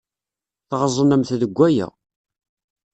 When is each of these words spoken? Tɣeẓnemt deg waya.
Tɣeẓnemt 0.69 1.29
deg 1.41 1.51
waya. 1.57 1.87